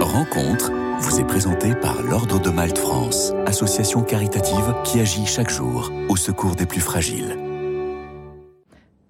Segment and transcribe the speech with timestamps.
[0.00, 5.92] Rencontre vous est présentée par l'Ordre de Malte France, association caritative qui agit chaque jour
[6.08, 7.36] au secours des plus fragiles.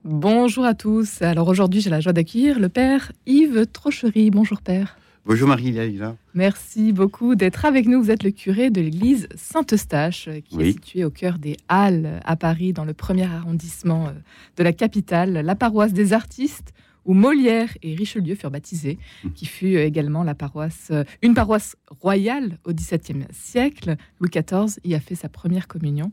[0.05, 1.23] Bonjour à tous.
[1.23, 4.31] Alors aujourd'hui, j'ai la joie d'accueillir le père Yves Trochery.
[4.31, 4.99] Bonjour père.
[5.25, 6.15] Bonjour Marie-Laïla.
[6.35, 8.03] Merci beaucoup d'être avec nous.
[8.03, 12.37] Vous êtes le curé de l'église Saint-Eustache, qui est située au cœur des Halles à
[12.37, 14.13] Paris, dans le premier arrondissement euh,
[14.59, 16.75] de la capitale, la paroisse des artistes
[17.05, 19.31] où Molière et Richelieu furent baptisés, mmh.
[19.31, 23.97] qui fut également la paroisse, euh, une paroisse royale au XVIIe siècle.
[24.21, 26.13] Louis XIV y a fait sa première communion.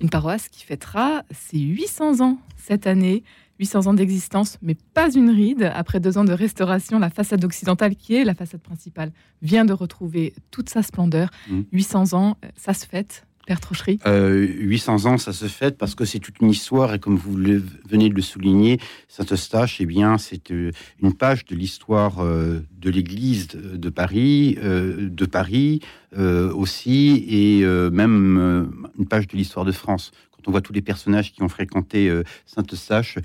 [0.00, 3.22] Une paroisse qui fêtera ses 800 ans cette année.
[3.58, 5.70] 800 ans d'existence, mais pas une ride.
[5.74, 9.72] Après deux ans de restauration, la façade occidentale, qui est la façade principale, vient de
[9.72, 11.30] retrouver toute sa splendeur.
[11.72, 12.14] 800 mmh.
[12.14, 13.25] ans, euh, ça se fête.
[13.46, 16.98] Père Trochery euh, 800 ans, ça se fête parce que c'est toute une histoire et
[16.98, 22.18] comme vous venez de le souligner, Saint-Eustache, eh bien, c'est euh, une page de l'histoire
[22.18, 25.80] euh, de l'Église de Paris, de Paris
[26.16, 30.12] aussi, et même une page de l'histoire de France.
[30.32, 32.12] Quand on voit tous les personnages qui ont fréquenté
[32.46, 33.18] Saint-Eustache,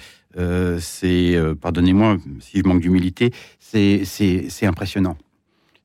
[0.80, 4.03] c'est, pardonnez-moi si je manque d'humilité, c'est
[4.63, 5.17] impressionnant.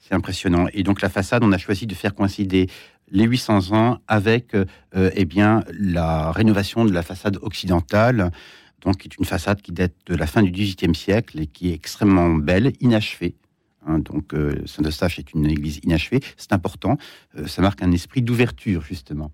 [0.01, 0.67] C'est impressionnant.
[0.73, 2.69] Et donc la façade, on a choisi de faire coïncider
[3.11, 4.65] les 800 ans avec euh,
[5.15, 8.31] eh bien, la rénovation de la façade occidentale,
[8.83, 11.71] donc qui est une façade qui date de la fin du XVIIIe siècle et qui
[11.71, 13.37] est extrêmement belle, inachevée.
[13.89, 14.01] Hein.
[14.01, 16.99] donc euh, Saint-Eustache est une église inachevée, c'est important,
[17.39, 19.31] euh, ça marque un esprit d'ouverture justement.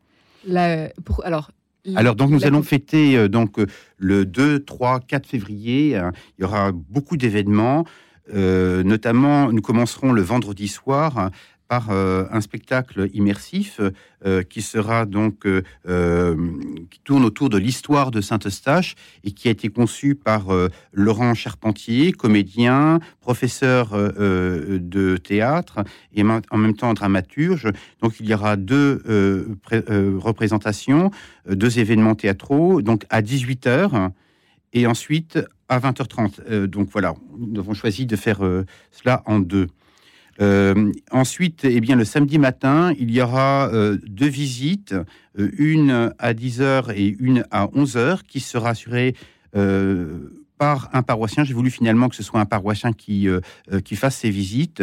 [1.25, 1.50] alors,
[1.97, 3.56] alors donc nous allons fêter donc
[3.97, 5.97] le 2, 3, 4 février.
[5.97, 6.12] Hein.
[6.39, 7.84] il y aura beaucoup d'événements.
[8.33, 11.31] notamment, nous commencerons le vendredi soir
[11.91, 13.81] euh, un spectacle immersif
[14.27, 16.37] euh, qui sera donc euh,
[16.91, 20.48] qui tourne autour de l'histoire de Saint-Eustache et qui a été conçu par
[20.93, 25.84] Laurent Charpentier, comédien, professeur de théâtre
[26.15, 27.69] et en même temps dramaturge.
[28.00, 29.03] Donc il y aura deux
[30.19, 31.11] représentations,
[31.48, 34.10] deux événements théâtraux, donc à 18h
[34.75, 36.66] et ensuite à 20h30.
[36.66, 38.41] donc voilà, nous avons choisi de faire
[38.91, 39.69] cela en deux.
[40.42, 44.92] Euh, ensuite, eh bien, le samedi matin, il y aura euh, deux visites,
[45.38, 49.14] euh, une à 10h et une à 11h, qui sera assurée
[50.56, 51.44] par un paroissien.
[51.44, 53.28] J'ai voulu finalement que ce soit un paroissien qui,
[53.84, 54.82] qui fasse ces visites,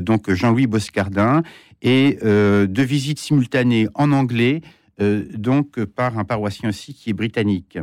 [0.00, 1.42] donc Jean-Louis Boscardin,
[1.82, 4.62] et deux visites simultanées en anglais,
[4.98, 7.78] donc par un paroissien aussi qui est britannique.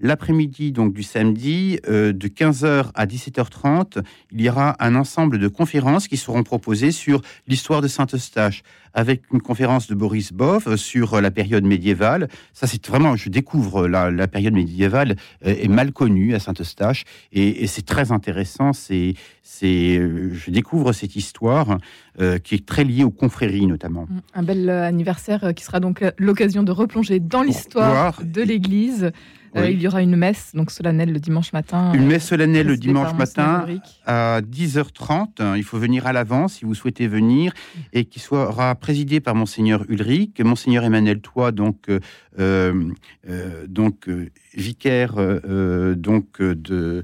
[0.00, 4.00] L'après-midi donc du samedi, euh, de 15h à 17h30,
[4.32, 8.62] il y aura un ensemble de conférences qui seront proposées sur l'histoire de Saint-Eustache,
[8.94, 12.28] avec une conférence de Boris Boff sur la période médiévale.
[12.52, 17.66] Ça, c'est vraiment, je découvre la, période médiévale euh, est mal connue à Saint-Eustache et,
[17.66, 18.72] c'est très intéressant.
[18.72, 19.96] C'est, c'est,
[20.32, 21.78] je découvre cette histoire
[22.20, 24.06] euh, qui est très liée aux confréries notamment.
[24.34, 29.10] Un bel anniversaire qui sera donc l'occasion de replonger dans l'histoire de l'Église.
[29.56, 31.92] Euh, il y aura une messe donc solennelle le dimanche matin.
[31.92, 33.66] Une messe solennelle le dimanche matin
[34.06, 35.56] à 10h30.
[35.56, 37.52] Il faut venir à l'avance si vous souhaitez venir
[37.92, 41.98] et qui sera présidé par monseigneur Ulrich, monseigneur Emmanuel Toit, donc euh,
[42.38, 44.08] euh, donc
[44.54, 45.14] vicaire
[45.96, 47.02] donc de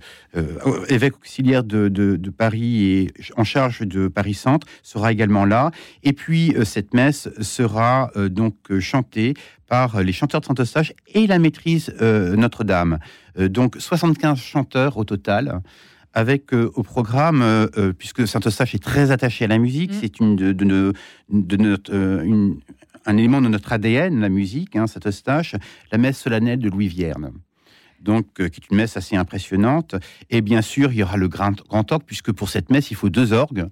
[0.88, 5.70] évêque auxiliaire de, de, Paris et en charge de Paris Centre sera également là.
[6.02, 9.34] Et puis cette messe sera donc chantée
[9.68, 12.98] par les chanteurs de Saint-Eustache et la maîtrise euh, Notre-Dame.
[13.38, 15.60] Euh, donc 75 chanteurs au total
[16.12, 19.96] avec euh, au programme, puisque Saint-Eustache est très attaché à la musique, mm.
[20.00, 20.64] c'est une de,
[21.56, 21.92] notre,
[23.06, 25.56] un élément de notre ADN, la musique, hein, Saint-Eustache,
[25.90, 27.32] la messe solennelle de Louis Vierne.
[28.00, 29.96] Donc, qui est une messe assez impressionnante.
[30.28, 32.96] Et bien sûr, il y aura le grand, grand orgue, puisque pour cette messe, il
[32.96, 33.66] faut deux orgues.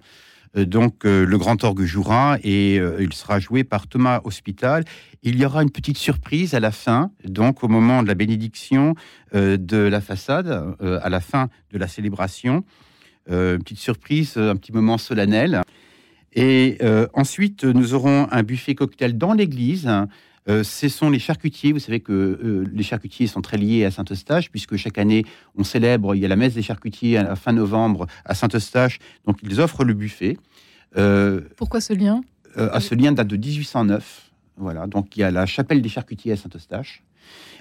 [0.55, 4.83] Euh, donc euh, le grand orgue jouera et euh, il sera joué par Thomas Hospital.
[5.23, 8.95] Il y aura une petite surprise à la fin, donc au moment de la bénédiction
[9.33, 12.65] de la façade, à la fin de la célébration.
[13.29, 15.61] une petite surprise, un petit moment solennel.
[16.33, 16.77] Et
[17.13, 19.89] ensuite, nous aurons un buffet cocktail dans l'église.
[20.47, 21.71] Ce sont les charcutiers.
[21.71, 25.23] Vous savez que les charcutiers sont très liés à Saint-Eustache, puisque chaque année,
[25.55, 28.99] on célèbre, il y a la messe des charcutiers à la fin novembre à Saint-Eustache.
[29.25, 30.37] Donc, ils offrent le buffet.
[30.97, 32.21] Euh, Pourquoi ce lien?
[32.57, 34.31] euh, à Ce lien date de 1809.
[34.57, 37.03] Voilà, donc il y a la chapelle des charcutiers à Saint-Eustache.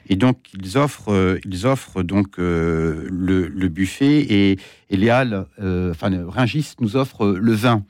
[0.09, 4.59] Et donc ils offrent, euh, ils offrent donc le, buffet et,
[4.91, 7.85] et Léal, enfin Ringis nous offre le vin,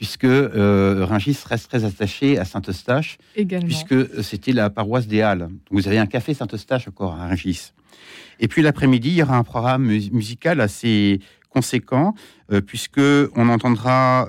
[0.00, 5.50] puisque Ringis reste très attaché à Saint-Eustache, puisque c'était la paroisse des Halles.
[5.70, 7.74] vous avez un café Saint-Eustache encore à Ringis.
[8.38, 11.20] Et puis l'après-midi, il y aura un programme musical assez
[11.50, 12.14] conséquent,
[12.64, 13.02] puisque
[13.36, 14.26] on entendra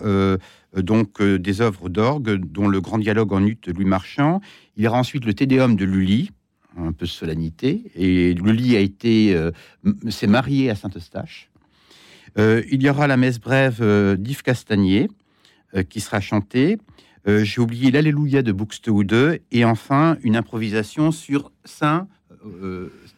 [0.76, 4.42] donc des œuvres d'orgue, dont le grand dialogue en ut de Louis Marchand.
[4.76, 6.32] Il y aura ensuite le Tédéum de Lully,
[6.78, 7.84] un peu de solennité.
[7.96, 9.40] Et Lully a été,
[10.10, 11.50] s'est marié à Saint-Eustache.
[12.38, 13.82] il y aura la messe brève
[14.18, 15.08] d'Yves Castagnier,
[15.90, 16.78] qui sera chantée.
[17.26, 22.08] J'ai oublié l'Alléluia de Buxtehude et enfin une improvisation sur Saint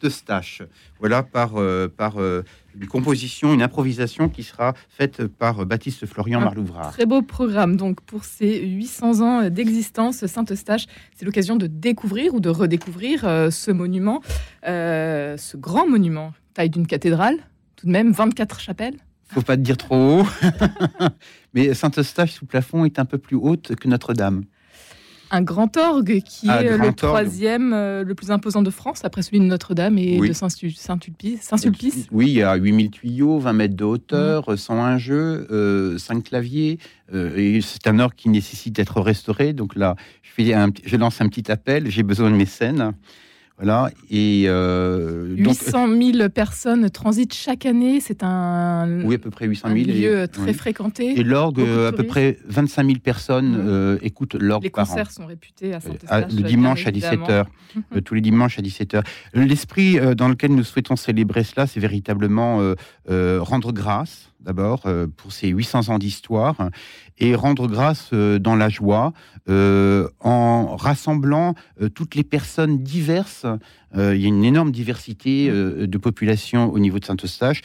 [0.02, 0.62] Eustache.
[0.98, 1.54] Voilà par,
[1.96, 2.18] par
[2.80, 6.92] une composition, une improvisation qui sera faite par Baptiste Florian Marlouvrard.
[6.92, 7.76] Très beau programme.
[7.76, 13.50] Donc, pour ces 800 ans d'existence, Saint-Eustache, c'est l'occasion de découvrir ou de redécouvrir euh,
[13.50, 14.22] ce monument,
[14.66, 17.36] euh, ce grand monument, taille d'une cathédrale,
[17.76, 18.96] tout de même 24 chapelles.
[19.28, 20.26] Faut pas te dire trop haut,
[21.54, 24.44] mais Saint-Eustache sous plafond est un peu plus haute que Notre-Dame
[25.34, 29.22] un grand orgue qui ah, est le troisième euh, le plus imposant de France, après
[29.22, 30.80] celui de Notre-Dame et de Saint-Sulpice.
[30.80, 32.06] Saint -Sulpice.
[32.12, 36.78] Oui, il y a 8000 tuyaux, 20 mètres de hauteur, 101 jeux, euh, 5 claviers.
[37.12, 39.52] Euh, et c'est un orgue qui nécessite d'être restauré.
[39.52, 41.90] Donc là, je, fais un, je lance un petit appel.
[41.90, 42.92] J'ai besoin de mécènes.
[43.56, 43.90] Voilà.
[44.10, 48.00] Et 800 euh, 000 personnes transitent chaque année.
[48.00, 51.18] C'est un, oui, à peu près 800 000 lieu très fréquenté.
[51.18, 55.72] Et l'orgue, à peu près 25 000 personnes euh, écoutent l'orgue Les concerts sont réputés
[55.72, 56.32] à Saint-Eustache.
[56.32, 57.44] le dimanche à 17h.
[57.96, 59.04] Euh, tous les dimanches à 17h.
[59.34, 62.74] L'esprit dans lequel nous souhaitons célébrer cela, c'est véritablement
[63.08, 64.82] rendre grâce d'abord
[65.16, 66.56] pour ces 800 ans d'histoire
[67.18, 69.12] et rendre grâce euh, dans la joie
[69.48, 73.46] euh, en rassemblant euh, toutes les personnes diverses.
[73.96, 77.62] il y a une énorme diversité de population au niveau de Saint-Eustache.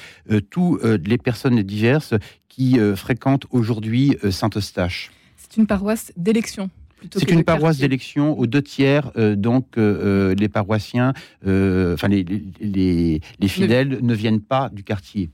[0.51, 2.13] toutes les personnes diverses
[2.49, 5.09] qui fréquentent aujourd'hui Saint-Eustache.
[5.37, 6.69] C'est une paroisse d'élection.
[7.11, 11.13] C'est une paroisse d'élection aux deux tiers, donc les paroissiens,
[11.43, 12.23] enfin les,
[12.61, 15.31] les, fidèles ne viennent pas du quartier.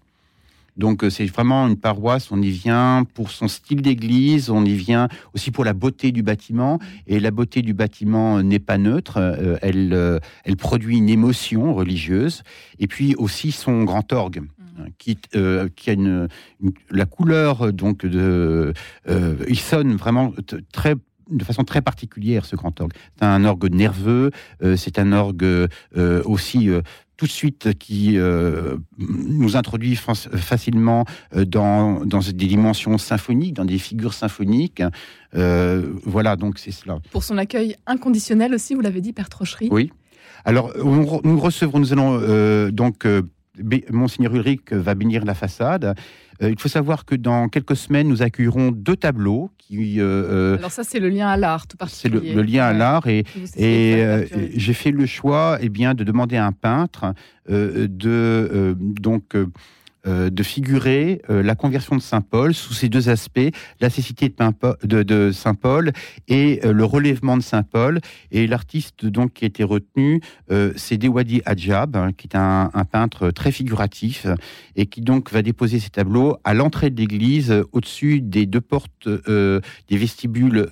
[0.78, 4.74] Donc euh, c'est vraiment une paroisse, on y vient pour son style d'église, on y
[4.74, 6.80] vient aussi pour la beauté du bâtiment.
[7.08, 11.74] Et la beauté du bâtiment n'est pas neutre, euh, elle, euh, elle produit une émotion
[11.74, 12.44] religieuse.
[12.80, 14.42] Et puis aussi son grand orgue.
[14.42, 14.48] Mmh.
[14.78, 15.18] Hein, qui,
[15.78, 16.28] qui a une,
[16.92, 18.74] la couleur donc de
[19.08, 20.34] il sonne vraiment
[20.74, 20.96] très
[21.30, 22.94] de façon très particulière ce grand orgue.
[23.18, 24.32] C'est un orgue nerveux,
[24.76, 25.68] c'est un orgue
[26.26, 26.70] aussi
[27.18, 31.06] tout de suite qui euh, nous introduit facilement
[31.36, 34.84] euh, dans, dans, des dimensions symphoniques, dans des figures symphoniques.
[35.36, 37.00] Euh, voilà, donc c'est cela.
[37.12, 39.70] Pour son accueil inconditionnel aussi, vous l'avez dit, Père Trocherie.
[39.72, 39.92] Oui.
[40.44, 43.08] Alors, nous recevrons, nous allons donc
[43.92, 45.96] Monseigneur Ulrich va bénir la façade.
[46.42, 50.84] il faut savoir que dans quelques semaines, nous accueillerons deux tableaux euh, euh, Alors ça,
[50.84, 52.20] c'est le lien à l'art, tout particulier.
[52.24, 53.24] C'est le, lien à l'art, et,
[53.56, 54.26] et euh,
[54.56, 57.14] j'ai fait le choix, eh bien, de demander à un peintre
[57.50, 59.36] de donc
[60.08, 63.50] euh, de figurer euh, la conversion de Saint Paul sous ces deux aspects,
[63.82, 64.32] la cécité
[64.84, 65.92] de, Saint Paul
[66.28, 68.00] et euh, le relèvement de Saint Paul.
[68.32, 70.22] Et l'artiste donc qui a été retenu,
[70.76, 74.28] c'est Dewadi Adjab, hein, qui est un, peintre très figuratif
[74.76, 79.08] et qui donc va déposer ses tableaux à l'entrée de l'église, au-dessus des deux portes
[79.08, 79.62] des
[79.98, 80.68] vestibules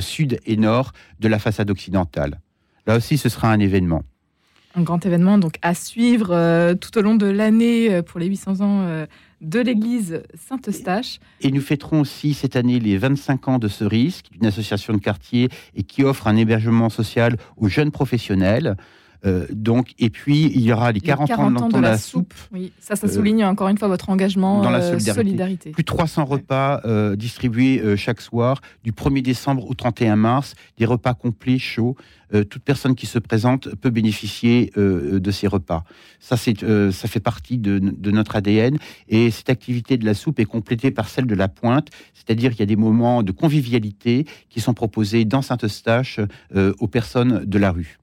[0.00, 2.40] sud et nord de la façade occidentale.
[2.86, 4.02] Là aussi, ce sera un événement
[4.74, 8.26] un grand événement donc à suivre euh, tout au long de l'année euh, pour les
[8.26, 9.06] 800 ans euh,
[9.40, 11.20] de l'église Saint-Eustache.
[11.40, 14.92] Et nous fêterons aussi cette année les 25 ans de Cerise, qui est une association
[14.92, 18.76] de quartier et qui offre un hébergement social aux jeunes professionnels.
[19.24, 22.34] Euh, donc, et puis, il y aura les 40, ans, de, la, soupe.
[22.52, 25.70] Oui, ça, ça souligne euh, encore une fois votre engagement dans la euh, solidarité.
[25.70, 26.82] Plus de 300 repas
[27.16, 31.96] distribués chaque soir, du 1er décembre au 31 mars, des repas complets, chauds.
[32.50, 35.84] toute personne qui se présente peut bénéficier de ces repas.
[36.20, 36.60] Ça, c'est,
[36.92, 38.78] ça fait partie de, de, notre ADN.
[39.08, 42.60] Et cette activité de la soupe est complétée par celle de la pointe, c'est-à-dire qu'il
[42.60, 46.20] y a des moments de convivialité qui sont proposés dans Saint-Eustache
[46.54, 47.98] aux personnes de la rue.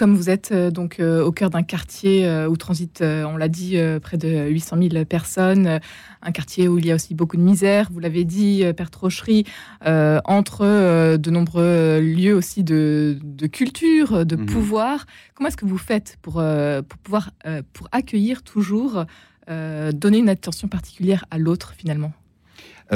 [0.00, 3.48] Comme vous êtes euh, donc euh, au cœur d'un quartier euh, où transitent, on l'a
[3.48, 5.78] dit, près de 800 000 personnes,
[6.22, 9.44] un quartier où il y a aussi beaucoup de misère, vous l'avez dit, Père Trocherie,
[9.84, 13.18] entre de nombreux lieux aussi de,
[13.52, 14.46] culture, de mhm.
[14.46, 15.04] pouvoir.
[15.34, 16.42] Comment est-ce que vous faites pour,
[16.88, 17.32] pour pouvoir
[17.74, 19.04] pour accueillir toujours,
[19.48, 22.14] donner une attention particulière à l'autre finalement?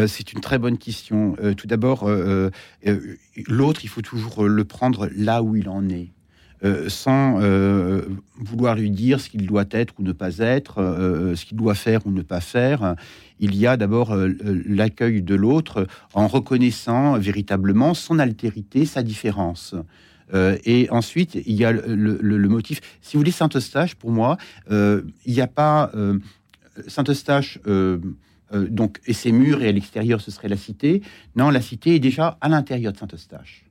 [0.06, 1.36] C'est une très bonne question.
[1.58, 2.08] tout d'abord,
[3.46, 6.13] l'autre, il faut toujours le prendre là où il en est.
[6.64, 8.02] Euh, sans euh,
[8.38, 11.74] vouloir lui dire ce qu'il doit être ou ne pas être, euh, ce qu'il doit
[11.74, 12.94] faire ou ne pas faire.
[13.38, 19.74] Il y a d'abord l'accueil de l'autre en reconnaissant véritablement son altérité, sa différence.
[20.32, 22.80] et ensuite, il y a le, motif.
[23.02, 24.38] Si vous voulez, Saint-Eustache, pour moi,
[24.70, 25.90] il n'y a pas
[26.86, 27.58] Saint-Eustache,
[28.52, 31.02] donc, et ses murs, et à l'extérieur, ce serait la cité.
[31.34, 33.64] Non, la cité est déjà à l'intérieur de Saint-Eustache.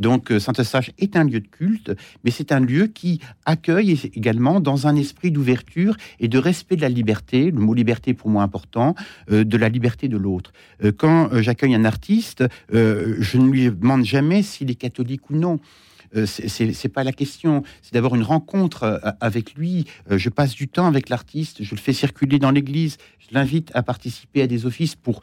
[0.00, 1.92] Donc euh, Saint-Eustache est un lieu de culte,
[2.24, 6.80] mais c'est un lieu qui accueille également dans un esprit d'ouverture et de respect de
[6.80, 8.94] la liberté, le mot liberté pour moi important,
[9.30, 10.52] euh, de la liberté de l'autre.
[10.82, 15.60] Euh, quand j'accueille un artiste, je ne lui demande jamais s'il est catholique ou non.
[16.16, 17.62] Euh, c'est pas la question.
[17.82, 19.86] C'est d'avoir une rencontre euh, avec lui.
[20.10, 21.62] Euh, je passe du temps avec l'artiste.
[21.62, 22.96] Je le fais circuler dans l'église.
[23.18, 25.20] Je l'invite à participer à des offices pour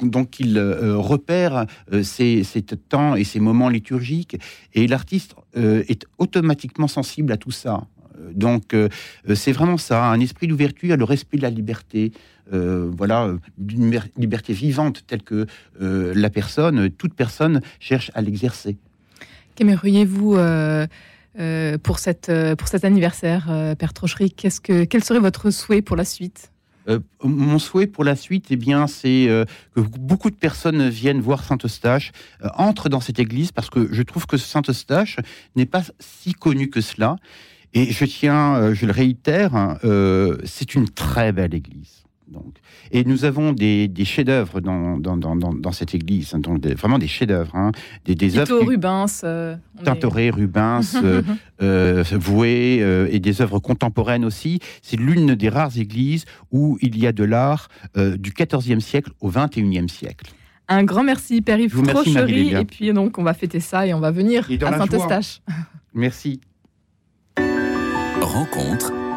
[0.00, 1.66] donc qu'il repère
[2.02, 2.42] ses,
[2.88, 4.36] temps et ses moments liturgiques.
[4.72, 7.86] Et l'artiste est automatiquement sensible à tout ça.
[8.32, 8.74] Donc,
[9.34, 12.10] c'est vraiment ça, un esprit d'ouverture, le respect de la liberté,
[12.50, 13.32] voilà,
[13.70, 15.46] une liberté vivante telle que
[15.78, 18.78] la personne, toute personne cherche à l'exercer.
[19.54, 20.86] Qu'aimeriez-vous euh,
[21.38, 23.46] euh, pour, cette, euh, pour cet anniversaire,
[23.78, 24.30] Père Trochery?
[24.30, 26.50] Qu'est-ce que, Quel serait votre souhait pour la suite?
[27.22, 29.26] Mon souhait pour la suite, eh bien, c'est
[29.74, 32.12] que beaucoup de personnes viennent voir Saint-Eustache,
[32.56, 35.16] entrent dans cette église, parce que je trouve que Saint-Eustache
[35.56, 37.16] n'est pas si connu que cela.
[37.72, 39.78] Et je tiens, je le réitère, hein,
[40.44, 42.04] c'est une très belle église.
[42.28, 42.56] Donc.
[42.90, 46.98] Et nous avons des, des chefs-d'œuvre dans, dans, dans, dans, cette église, hein, donc vraiment
[46.98, 47.54] des chefs-d'œuvre.
[47.54, 47.72] Hein,
[48.06, 48.64] des, des œuvres.
[48.64, 49.20] Rubens.
[49.24, 51.22] Euh, Tintoré, Rubens, euh,
[51.62, 54.60] euh, Voué, euh, et des œuvres contemporaines aussi.
[54.82, 59.30] C'est l'une des rares églises où il y a de l'art du XIVe siècle au
[59.30, 60.32] XXIe siècle.
[60.68, 62.54] Un grand merci, Père Yves Trochery.
[62.54, 65.40] Et puis donc, on va fêter ça et on va venir à Saint-Eustache.
[65.92, 66.40] Merci.
[68.20, 68.92] Rencontre